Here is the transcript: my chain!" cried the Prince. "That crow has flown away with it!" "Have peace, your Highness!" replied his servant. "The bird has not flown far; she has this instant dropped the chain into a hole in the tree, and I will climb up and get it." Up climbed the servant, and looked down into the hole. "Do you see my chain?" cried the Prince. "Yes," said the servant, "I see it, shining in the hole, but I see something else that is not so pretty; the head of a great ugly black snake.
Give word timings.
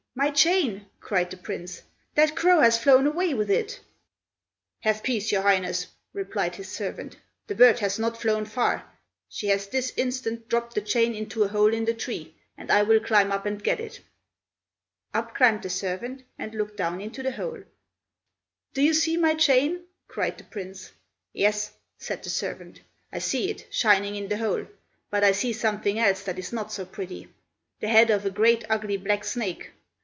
my 0.13 0.29
chain!" 0.29 0.85
cried 0.99 1.31
the 1.31 1.37
Prince. 1.37 1.81
"That 2.15 2.35
crow 2.35 2.59
has 2.59 2.77
flown 2.77 3.07
away 3.07 3.33
with 3.33 3.49
it!" 3.49 3.79
"Have 4.81 5.01
peace, 5.03 5.31
your 5.31 5.41
Highness!" 5.43 5.87
replied 6.11 6.57
his 6.57 6.69
servant. 6.69 7.15
"The 7.47 7.55
bird 7.55 7.79
has 7.79 7.97
not 7.97 8.21
flown 8.21 8.43
far; 8.43 8.83
she 9.29 9.47
has 9.47 9.67
this 9.67 9.93
instant 9.95 10.49
dropped 10.49 10.75
the 10.75 10.81
chain 10.81 11.15
into 11.15 11.43
a 11.45 11.47
hole 11.47 11.73
in 11.73 11.85
the 11.85 11.93
tree, 11.93 12.35
and 12.57 12.69
I 12.69 12.83
will 12.83 12.99
climb 12.99 13.31
up 13.31 13.45
and 13.45 13.63
get 13.63 13.79
it." 13.79 14.01
Up 15.13 15.33
climbed 15.33 15.63
the 15.63 15.69
servant, 15.69 16.23
and 16.37 16.53
looked 16.53 16.75
down 16.75 16.99
into 16.99 17.23
the 17.23 17.31
hole. 17.31 17.63
"Do 18.73 18.81
you 18.83 18.93
see 18.93 19.15
my 19.15 19.33
chain?" 19.33 19.85
cried 20.09 20.37
the 20.37 20.43
Prince. 20.43 20.91
"Yes," 21.31 21.71
said 21.97 22.21
the 22.21 22.29
servant, 22.29 22.81
"I 23.13 23.19
see 23.19 23.49
it, 23.49 23.65
shining 23.73 24.15
in 24.17 24.27
the 24.27 24.37
hole, 24.37 24.67
but 25.09 25.23
I 25.23 25.31
see 25.31 25.53
something 25.53 25.97
else 25.97 26.21
that 26.23 26.37
is 26.37 26.51
not 26.51 26.69
so 26.71 26.85
pretty; 26.85 27.29
the 27.79 27.87
head 27.87 28.09
of 28.09 28.25
a 28.25 28.29
great 28.29 28.65
ugly 28.69 28.97
black 28.97 29.23
snake. 29.23 29.71